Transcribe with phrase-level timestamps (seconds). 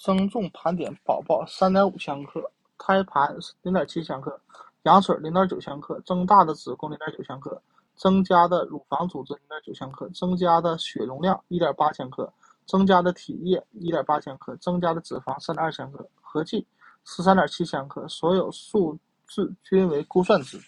[0.00, 4.40] 增重盘点宝宝三点五千克胎盘零点七千克
[4.84, 7.60] 羊水零点九千克增大的子宫零点九千克
[7.94, 12.32] 增加的乳房组织零点九千克增加的血容量一点八千克
[12.64, 16.66] 增加的体液一点八千克增加的脂肪三点二千克合计
[17.04, 18.98] 十三点七千克所有数
[19.28, 20.58] 字均为估算值。